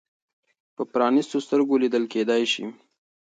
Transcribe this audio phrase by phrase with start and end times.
[0.75, 2.65] په پرانیستو سترګو لیدل کېدای شي.